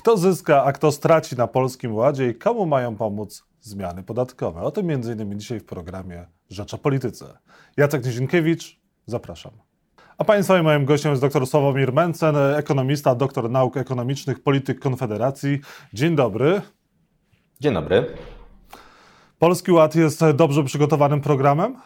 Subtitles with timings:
[0.00, 4.60] Kto zyska, a kto straci na Polskim Ładzie i komu mają pomóc zmiany podatkowe?
[4.60, 5.40] O tym m.in.
[5.40, 7.38] dzisiaj w programie Rzecz o Polityce.
[7.76, 9.52] Jacek Nizinkiewicz, zapraszam.
[10.18, 15.60] A Państwa i moim gościem jest dr Sławomir Mencen, ekonomista, doktor nauk ekonomicznych, polityk Konfederacji.
[15.92, 16.62] Dzień dobry.
[17.60, 18.06] Dzień dobry.
[19.38, 21.76] Polski Ład jest dobrze przygotowanym programem?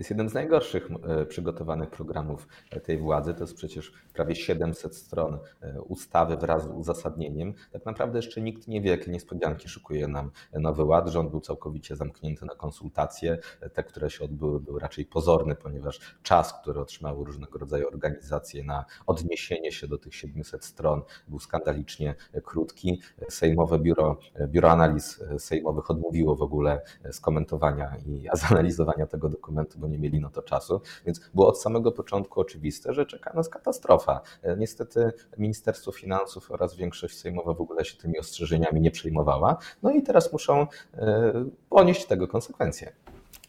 [0.00, 2.48] Jest jeden z najgorszych e, przygotowanych programów
[2.82, 3.34] tej władzy.
[3.34, 7.54] To jest przecież prawie 700 stron e, ustawy wraz z uzasadnieniem.
[7.72, 11.08] Tak naprawdę jeszcze nikt nie wie, jakie niespodzianki szykuje nam nowy ład.
[11.08, 13.38] Rząd był całkowicie zamknięty na konsultacje.
[13.72, 18.84] Te, które się odbyły, były raczej pozorne, ponieważ czas, który otrzymały różnego rodzaju organizacje na
[19.06, 23.00] odniesienie się do tych 700 stron był skandalicznie krótki.
[23.28, 26.82] Sejmowe Biuro, Biuro Analiz Sejmowych odmówiło w ogóle
[27.12, 31.92] skomentowania i zanalizowania tego dokumentu, bo nie mieli na to czasu, więc było od samego
[31.92, 34.20] początku oczywiste, że czeka nas katastrofa.
[34.42, 39.90] E, niestety Ministerstwo Finansów oraz większość sejmowa w ogóle się tymi ostrzeżeniami nie przejmowała, no
[39.90, 41.32] i teraz muszą e,
[41.68, 42.92] ponieść tego konsekwencje.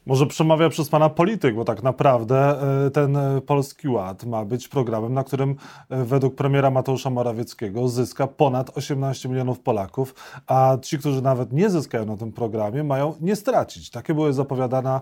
[0.05, 4.67] Może przemawia przez pana polityk, bo tak naprawdę e, ten e, Polski Ład ma być
[4.67, 5.55] programem, na którym
[5.89, 10.16] e, według premiera Mateusza Morawieckiego zyska ponad 18 milionów Polaków,
[10.47, 13.89] a ci, którzy nawet nie zyskają na tym programie, mają nie stracić.
[13.89, 14.99] Takie były zapowiadane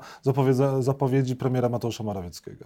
[0.80, 2.66] zapowiedzi premiera Mateusza Morawieckiego.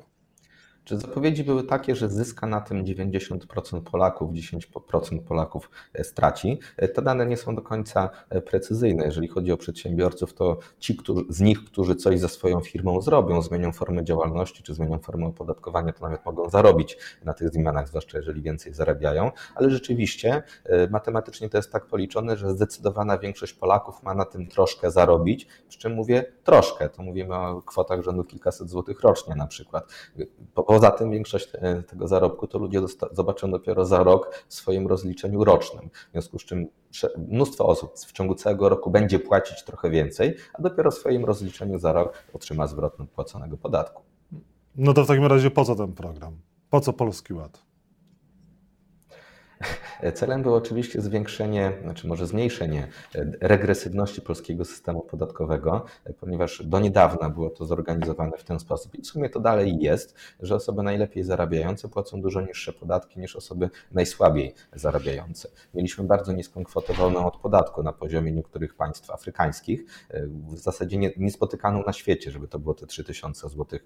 [0.85, 6.59] Czy zapowiedzi były takie, że zyska na tym 90% Polaków, 10% Polaków e, straci?
[6.77, 9.05] E, te dane nie są do końca e, precyzyjne.
[9.05, 13.41] Jeżeli chodzi o przedsiębiorców, to ci którzy, z nich, którzy coś ze swoją firmą zrobią,
[13.41, 18.17] zmienią formę działalności czy zmienią formę opodatkowania, to nawet mogą zarobić na tych zmianach, zwłaszcza
[18.17, 19.31] jeżeli więcej zarabiają.
[19.55, 20.43] Ale rzeczywiście
[20.89, 25.47] matematycznie to jest tak policzone, że zdecydowana większość Polaków ma na tym troszkę zarobić.
[25.69, 29.93] Przy czym mówię troszkę, to mówimy o kwotach rzędu kilkaset złotych rocznie na przykład.
[30.73, 31.51] Poza tym większość
[31.87, 35.89] tego zarobku to ludzie zobaczą dopiero za rok w swoim rozliczeniu rocznym.
[35.89, 36.67] W związku z czym
[37.17, 41.79] mnóstwo osób w ciągu całego roku będzie płacić trochę więcej, a dopiero w swoim rozliczeniu
[41.79, 44.03] za rok otrzyma zwrot płaconego podatku.
[44.75, 46.37] No to w takim razie po co ten program?
[46.69, 47.63] Po co Polski Ład?
[50.13, 52.87] Celem było oczywiście zwiększenie, znaczy może zmniejszenie
[53.41, 55.85] regresywności polskiego systemu podatkowego,
[56.19, 60.15] ponieważ do niedawna było to zorganizowane w ten sposób i w sumie to dalej jest,
[60.39, 65.49] że osoby najlepiej zarabiające płacą dużo niższe podatki niż osoby najsłabiej zarabiające.
[65.73, 69.85] Mieliśmy bardzo niską kwotę wolną od podatku na poziomie niektórych państw afrykańskich,
[70.47, 73.79] w zasadzie nie, niespotykaną na świecie, żeby to było te 3000 zł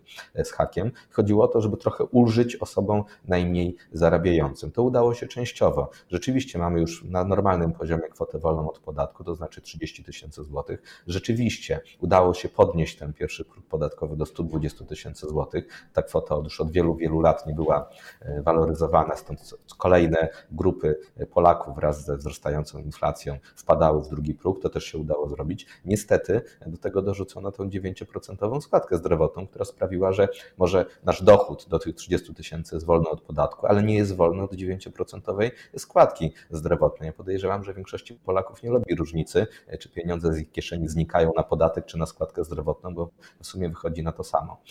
[0.44, 0.92] z hakiem.
[1.12, 4.72] Chodziło o to, żeby trochę ulżyć osobom najmniej zarabiającym.
[4.72, 5.90] To udało się częściowo.
[6.09, 11.03] Rzeczywiście mamy już na normalnym poziomie kwotę wolną od podatku, to znaczy 30 tysięcy złotych.
[11.07, 15.90] Rzeczywiście udało się podnieść ten pierwszy próg podatkowy do 120 tysięcy złotych.
[15.94, 17.90] Ta kwota już od wielu, wielu lat nie była
[18.22, 21.00] e, waloryzowana, stąd kolejne grupy
[21.34, 24.62] Polaków wraz ze wzrastającą inflacją wpadały w drugi próg.
[24.62, 25.66] To też się udało zrobić.
[25.85, 31.79] Niestety do tego dorzucono tą 9% składkę zdrowotną, która sprawiła, że może nasz dochód do
[31.79, 36.34] tych 30 tysięcy jest wolny od podatku, ale nie jest wolny od 9% składki składki
[36.50, 37.08] zdrowotnej.
[37.08, 39.48] Ja podejrzewam, że większości Polaków nie lubi różnicy,
[39.80, 43.09] czy pieniądze z ich kieszeni znikają na podatek czy na składkę zdrowotną, bo
[43.42, 44.62] w sumie wychodzi na to samo.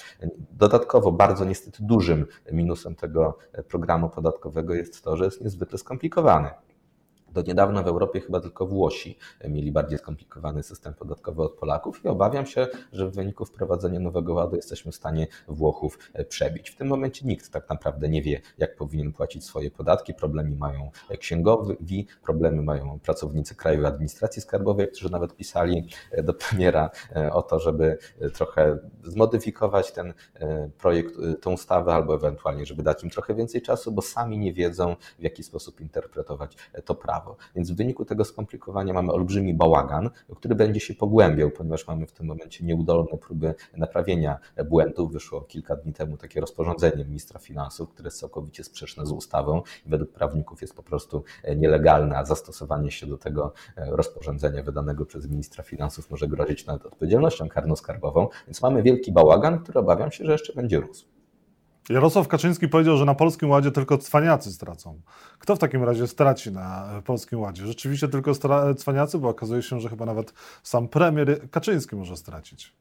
[0.50, 3.38] Dodatkowo bardzo niestety dużym minusem tego
[3.68, 6.50] programu podatkowego jest to, że jest niezwykle skomplikowany.
[7.36, 12.08] Do niedawna w Europie chyba tylko Włosi mieli bardziej skomplikowany system podatkowy od Polaków i
[12.08, 16.70] obawiam się, że w wyniku wprowadzenia nowego ładu jesteśmy w stanie Włochów e, przebić.
[16.70, 20.14] W tym momencie nikt tak naprawdę nie wie, jak powinien płacić swoje podatki.
[20.14, 26.90] Problemy mają księgowi, problemy mają pracownicy Krajowej Administracji Skarbowej, którzy nawet pisali e, do premiera
[27.16, 27.98] e, o to, żeby
[28.34, 30.14] trochę zmodyfikować ten
[30.78, 34.96] projekt, tą ustawę, albo ewentualnie, żeby dać im trochę więcej czasu, bo sami nie wiedzą,
[35.18, 37.36] w jaki sposób interpretować to prawo prawo.
[37.54, 42.12] Więc w wyniku tego skomplikowania mamy olbrzymi bałagan, który będzie się pogłębiał, ponieważ mamy w
[42.12, 44.38] tym momencie nieudolne próby naprawienia
[44.68, 45.12] błędów.
[45.12, 49.88] Wyszło kilka dni temu takie rozporządzenie ministra finansów, które jest całkowicie sprzeczne z ustawą i
[49.88, 51.24] według prawników jest po prostu
[51.56, 57.48] nielegalne, a zastosowanie się do tego rozporządzenia wydanego przez ministra finansów może grozić nawet odpowiedzialnością
[57.48, 58.28] karno-skarbową.
[58.46, 61.15] Więc mamy wielki bałagan, który obawiam się, że jeszcze będzie rósł.
[61.90, 65.00] Jarosław Kaczyński powiedział, że na Polskim Ładzie tylko cwaniacy stracą.
[65.38, 67.66] Kto w takim razie straci na Polskim Ładzie?
[67.66, 68.32] Rzeczywiście tylko
[68.76, 72.72] cwaniacy, bo okazuje się, że chyba nawet sam premier Kaczyński może stracić.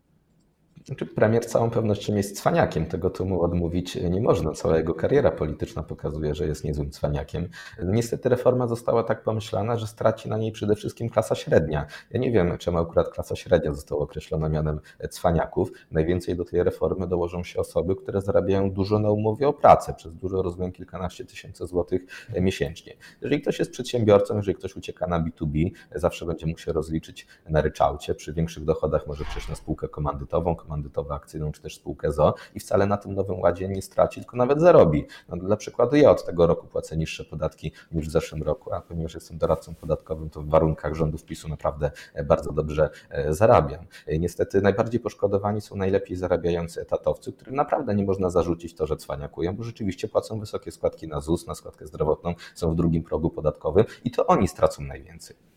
[0.85, 4.51] Znaczy, premier z całą pewnością jest cwaniakiem, tego tu mu odmówić nie można.
[4.51, 7.49] Cała jego kariera polityczna pokazuje, że jest niezłym cwaniakiem.
[7.83, 11.85] Niestety reforma została tak pomyślana, że straci na niej przede wszystkim klasa średnia.
[12.11, 14.79] Ja nie wiem, czemu akurat klasa średnia została określona mianem
[15.09, 15.71] cwaniaków.
[15.91, 20.13] Najwięcej do tej reformy dołożą się osoby, które zarabiają dużo na umowie o pracę, przez
[20.13, 22.01] dużo rozumiem kilkanaście tysięcy złotych
[22.41, 22.93] miesięcznie.
[23.21, 28.15] Jeżeli ktoś jest przedsiębiorcą, jeżeli ktoś ucieka na B2B, zawsze będzie musiał rozliczyć na ryczałcie.
[28.15, 30.74] Przy większych dochodach może przejść na spółkę komandytową, komandytową
[31.09, 34.61] akcyjną, czy też spółkę ZO i wcale na tym nowym ładzie nie straci, tylko nawet
[34.61, 35.05] zarobi.
[35.29, 38.81] No, dla przykładu ja od tego roku płacę niższe podatki niż w zeszłym roku, a
[38.81, 43.85] ponieważ jestem doradcą podatkowym, to w warunkach rządów PiSu naprawdę e, bardzo dobrze e, zarabiam.
[44.07, 48.97] E, niestety najbardziej poszkodowani są najlepiej zarabiający etatowcy, którym naprawdę nie można zarzucić to, że
[48.97, 53.29] cwaniakują, bo rzeczywiście płacą wysokie składki na ZUS, na składkę zdrowotną, są w drugim progu
[53.29, 55.54] podatkowym i to oni stracą najwięcej.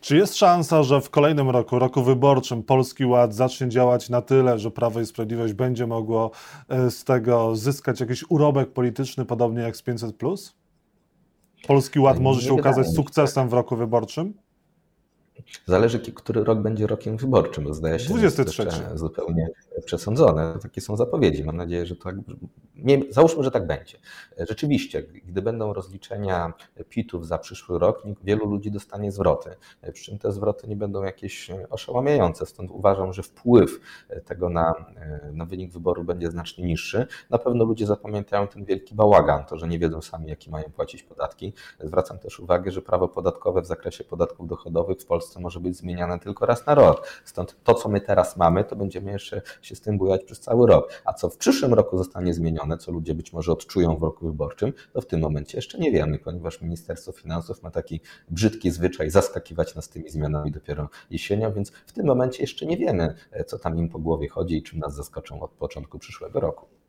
[0.00, 4.58] Czy jest szansa, że w kolejnym roku, roku wyborczym, Polski Ład zacznie działać na tyle,
[4.58, 6.30] że Prawo i Sprawiedliwość będzie mogło
[6.68, 10.16] e, z tego zyskać jakiś urobek polityczny, podobnie jak z 500?
[11.66, 14.34] Polski Ład może się ukazać sukcesem w roku wyborczym?
[15.66, 18.70] Zależy, który rok będzie rokiem wyborczym, bo zdaje się, 23.
[18.70, 19.48] że zupełnie
[19.84, 20.58] przesądzone.
[20.62, 21.44] Takie są zapowiedzi.
[21.44, 22.16] Mam nadzieję, że tak.
[22.76, 23.98] Nie, załóżmy, że tak będzie.
[24.38, 26.52] Rzeczywiście, gdy będą rozliczenia
[26.88, 29.50] PIT-ów za przyszły rok, wielu ludzi dostanie zwroty.
[29.92, 32.46] Przy czym te zwroty nie będą jakieś oszałamiające.
[32.46, 33.80] Stąd uważam, że wpływ
[34.24, 34.74] tego na,
[35.32, 37.06] na wynik wyboru będzie znacznie niższy.
[37.30, 41.02] Na pewno ludzie zapamiętają ten wielki bałagan, to, że nie wiedzą sami, jakie mają płacić
[41.02, 41.52] podatki.
[41.80, 46.18] Zwracam też uwagę, że prawo podatkowe w zakresie podatków dochodowych w Polsce może być zmieniane
[46.18, 47.08] tylko raz na rok.
[47.24, 50.66] Stąd to, co my teraz mamy, to będziemy jeszcze się z tym bujać przez cały
[50.66, 51.02] rok.
[51.04, 54.72] A co w przyszłym roku zostanie zmienione, co ludzie być może odczują w roku wyborczym,
[54.92, 58.00] to w tym momencie jeszcze nie wiemy, ponieważ Ministerstwo Finansów ma taki
[58.30, 63.14] brzydki zwyczaj zaskakiwać nas tymi zmianami dopiero jesienią, więc w tym momencie jeszcze nie wiemy,
[63.46, 66.79] co tam im po głowie chodzi i czym nas zaskoczą od początku przyszłego roku.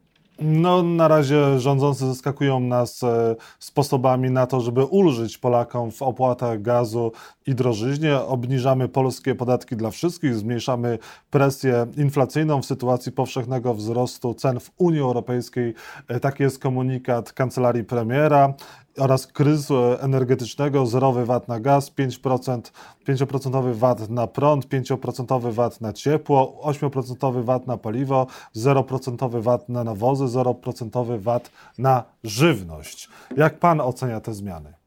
[0.43, 6.61] No, na razie rządzący zaskakują nas e, sposobami na to, żeby ulżyć Polakom w opłatach
[6.61, 7.11] gazu
[7.47, 8.19] i drożyźnie.
[8.19, 10.99] Obniżamy polskie podatki dla wszystkich, zmniejszamy
[11.29, 15.73] presję inflacyjną w sytuacji powszechnego wzrostu cen w Unii Europejskiej.
[16.07, 18.53] E, taki jest komunikat kancelarii premiera
[18.97, 22.61] oraz kryzysu energetycznego, zerowy VAT na gaz, 5%,
[23.07, 29.83] 5% VAT na prąd, 5% VAT na ciepło, 8% VAT na paliwo, 0% VAT na
[29.83, 33.09] nawozy, 0% VAT na żywność.
[33.37, 34.80] Jak pan ocenia te zmiany?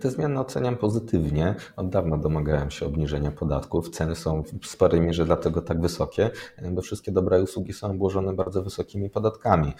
[0.00, 1.54] Te zmiany oceniam pozytywnie.
[1.76, 3.90] Od dawna domagałem się obniżenia podatków.
[3.90, 6.30] Ceny są w sporej mierze dlatego tak wysokie,
[6.70, 9.72] bo wszystkie dobra i usługi są obłożone bardzo wysokimi podatkami.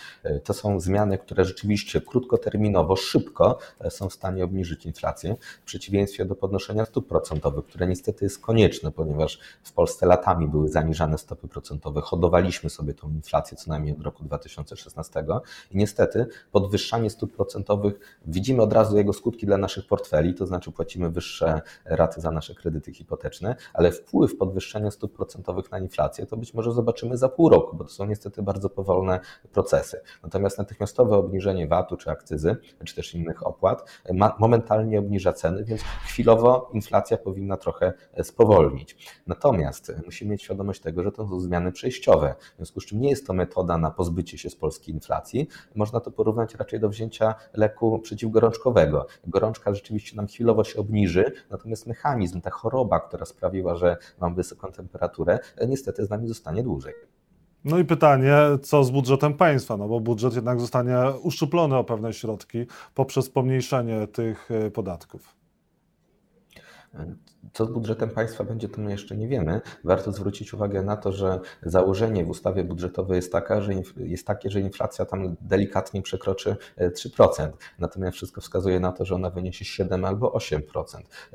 [0.44, 3.58] To są zmiany, które rzeczywiście krótkoterminowo, szybko
[3.90, 8.92] są w stanie obniżyć inflację, w przeciwieństwie do podnoszenia stóp procentowych, które niestety jest konieczne,
[8.92, 12.00] ponieważ w Polsce latami były zaniżane stopy procentowe.
[12.00, 15.24] Hodowaliśmy sobie tą inflację co najmniej od roku 2016
[15.70, 20.72] i niestety podwyższanie stóp procentowych widzimy od razu jego skutki dla naszych portfeli, to znaczy
[20.72, 26.36] płacimy wyższe raty za nasze kredyty hipoteczne, ale wpływ podwyższenia stóp procentowych na inflację to
[26.36, 29.20] być może zobaczymy za pół roku, bo to są niestety bardzo powolne
[29.52, 30.00] procesy.
[30.22, 33.84] Natomiast natychmiastowe obniżenie VAT-u czy akcyzy, czy też innych opłat
[34.38, 38.96] momentalnie obniża ceny, więc chwilowo inflacja powinna trochę spowolnić.
[39.26, 43.10] Natomiast musimy mieć świadomość tego, że to są zmiany przejściowe, w związku z czym nie
[43.10, 45.48] jest to metoda na pozbycie się z polskiej inflacji.
[45.74, 49.06] Można to porównać raczej do wzięcia leku przeciwgorączkowego.
[49.26, 54.72] Gorączka rzeczywiście nam chwilowo się obniży, natomiast mechanizm, ta choroba, która sprawiła, że mam wysoką
[54.72, 55.38] temperaturę,
[55.68, 56.94] niestety z nami zostanie dłużej.
[57.64, 59.76] No i pytanie, co z budżetem państwa?
[59.76, 65.36] No bo budżet jednak zostanie uszczuplony o pewne środki poprzez pomniejszenie tych e, podatków.
[67.52, 69.60] Co z budżetem państwa będzie, to my jeszcze nie wiemy.
[69.84, 74.50] Warto zwrócić uwagę na to, że założenie w ustawie budżetowej jest, taka, że jest takie,
[74.50, 77.42] że inflacja tam delikatnie przekroczy 3%.
[77.42, 80.60] E, Natomiast wszystko wskazuje na to, że ona wyniesie 7 albo 8%.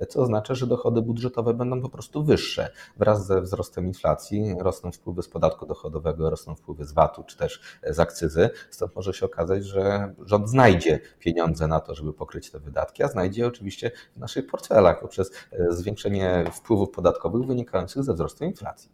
[0.10, 2.70] Co oznacza, że dochody budżetowe będą po prostu wyższe.
[2.98, 7.62] Wraz ze wzrostem inflacji rosną wpływy z podatku dochodowego, rosną wpływy z VAT-u czy też
[7.90, 8.50] z akcyzy.
[8.70, 13.08] Stąd może się okazać, że rząd znajdzie pieniądze na to, żeby pokryć te wydatki, a
[13.08, 18.92] znajdzie oczywiście w naszych portfelach poprzez e, zwiększenie zwiększenie wpływów podatkowych wynikających ze wzrostu inflacji.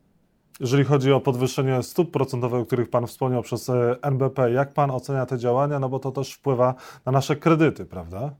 [0.59, 4.91] Jeżeli chodzi o podwyższenie stóp procentowych, o których Pan wspomniał przez e, NBP, jak Pan
[4.91, 5.79] ocenia te działania?
[5.79, 8.35] No bo to też wpływa na nasze kredyty, prawda?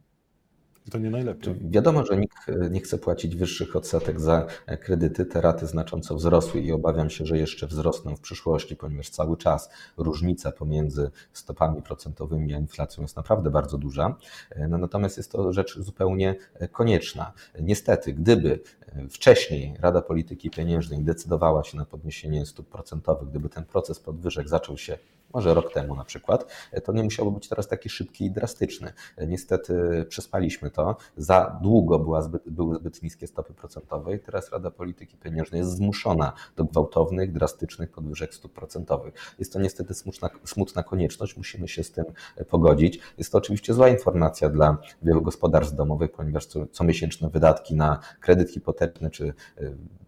[0.91, 1.56] To nie najlepiej.
[1.62, 2.38] Wiadomo, że nikt
[2.72, 4.46] nie chce płacić wyższych odsetek za
[4.82, 5.25] kredyty.
[5.25, 9.70] Te raty znacząco wzrosły i obawiam się, że jeszcze wzrosną w przyszłości, ponieważ cały czas
[9.98, 14.15] różnica pomiędzy stopami procentowymi a inflacją jest naprawdę bardzo duża.
[14.70, 16.36] No, natomiast jest to rzecz zupełnie
[16.72, 17.34] konieczna.
[17.62, 18.60] Niestety, gdyby
[19.10, 24.77] wcześniej Rada Polityki Pieniężnej decydowała się na podniesienie stóp procentowych, gdyby ten proces podwyżek zaczął
[24.77, 24.98] się
[25.34, 26.53] może rok temu na przykład,
[26.84, 28.93] to nie musiałby być teraz taki szybki i drastyczny.
[29.27, 30.96] Niestety przespaliśmy to.
[31.17, 35.72] Za długo była zbyt, były zbyt niskie stopy procentowe i teraz Rada Polityki Pieniężnej jest
[35.72, 39.13] zmuszona do gwałtownych, drastycznych podwyżek stóp procentowych.
[39.39, 42.05] Jest to niestety smutna, smutna konieczność, musimy się z tym
[42.50, 43.00] pogodzić.
[43.17, 48.51] Jest to oczywiście zła informacja dla wielu gospodarstw domowych, ponieważ co, comiesięczne wydatki na kredyt
[48.51, 49.34] hipoteczny czy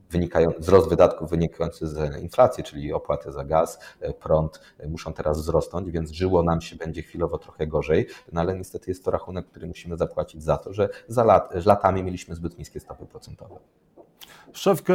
[0.09, 3.79] wynikają, wzrost wydatków wynikający z inflacji, czyli opłaty za gaz,
[4.19, 8.91] prąd muszą teraz wzrosnąć, więc żyło nam się będzie chwilowo trochę gorzej, no ale niestety
[8.91, 12.79] jest to rachunek, który musimy zapłacić za to, że za lat, latami mieliśmy zbyt niskie
[12.79, 13.55] stopy procentowe.
[14.53, 14.93] Szef e,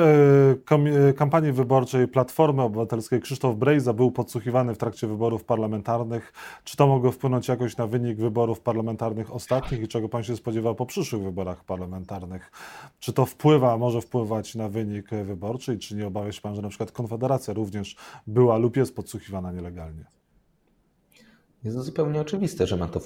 [1.08, 6.32] e, kampanii wyborczej Platformy Obywatelskiej Krzysztof Brejza był podsłuchiwany w trakcie wyborów parlamentarnych.
[6.64, 10.74] Czy to mogło wpłynąć jakoś na wynik wyborów parlamentarnych ostatnich i czego pan się spodziewa
[10.74, 12.52] po przyszłych wyborach parlamentarnych?
[13.00, 16.62] Czy to wpływa, może wpływać na wynik wyborczy i czy nie obawia się pan, że
[16.62, 20.04] na przykład Konfederacja również była lub jest podsłuchiwana nielegalnie?
[21.64, 23.00] Jest zupełnie oczywiste, że ma to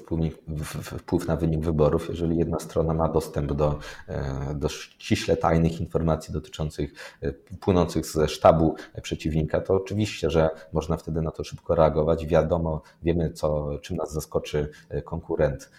[0.83, 2.09] wpływ na wynik wyborów.
[2.09, 8.27] Jeżeli jedna strona ma dostęp do, e, do ściśle tajnych informacji dotyczących e, płynących ze
[8.27, 12.25] sztabu przeciwnika, to oczywiście, że można wtedy na to szybko reagować.
[12.25, 15.71] Wiadomo, wiemy, co, czym nas zaskoczy e, konkurent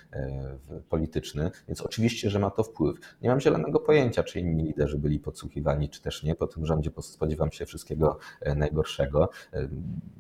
[0.89, 2.99] polityczny, więc oczywiście, że ma to wpływ.
[3.23, 6.35] Nie mam zielonego pojęcia, czy inni liderzy byli podsłuchiwani, czy też nie.
[6.35, 8.19] Po tym rządzie spodziewam się wszystkiego
[8.57, 9.29] najgorszego,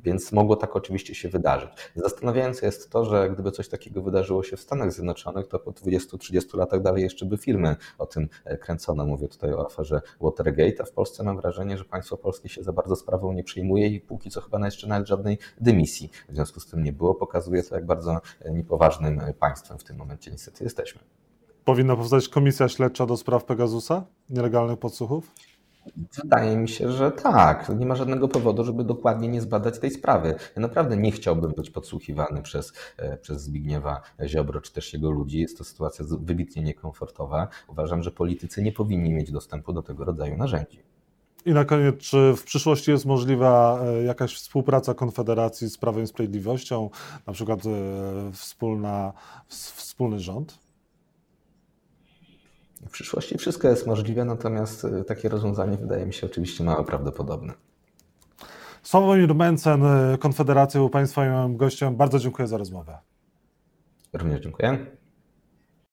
[0.04, 1.70] więc mogło tak oczywiście się wydarzyć.
[1.96, 5.70] Zastanawiałem Fascynujące jest to, że gdyby coś takiego wydarzyło się w Stanach Zjednoczonych, to po
[5.70, 9.06] 20-30 latach dalej jeszcze by filmy o tym e, kręcono.
[9.06, 12.72] Mówię tutaj o aferze Watergate, a w Polsce mam wrażenie, że państwo polskie się za
[12.72, 16.66] bardzo sprawą nie przejmuje i póki co chyba jeszcze nawet żadnej dymisji w związku z
[16.66, 17.14] tym nie było.
[17.14, 21.00] Pokazuje to, jak bardzo e, niepoważnym e, państwem w tym momencie niestety jesteśmy.
[21.64, 25.30] Powinna powstać komisja śledcza do spraw Pegasusa, nielegalnych podsłuchów?
[26.22, 27.72] Wydaje mi się, że tak.
[27.78, 30.34] Nie ma żadnego powodu, żeby dokładnie nie zbadać tej sprawy.
[30.56, 35.38] Ja naprawdę nie chciałbym być podsłuchiwany przez, e, przez Zbigniewa Ziobro czy też jego ludzi.
[35.38, 37.48] Jest to sytuacja wybitnie niekomfortowa.
[37.68, 40.82] Uważam, że politycy nie powinni mieć dostępu do tego rodzaju narzędzi.
[41.46, 46.06] I na koniec, czy w przyszłości jest możliwa e, jakaś współpraca Konfederacji z Prawem i
[46.06, 46.90] Sprawiedliwością,
[47.26, 49.12] na przykład e, wspólna,
[49.48, 50.58] wspólny rząd?
[52.86, 57.52] W przyszłości wszystko jest możliwe, natomiast y, takie rozwiązanie wydaje mi się oczywiście mało prawdopodobne.
[58.82, 59.82] Sławomir Mencen,
[60.18, 61.96] Konfederacja był Państwa moim gościem.
[61.96, 62.98] Bardzo dziękuję za rozmowę.
[64.12, 64.99] Również dziękuję.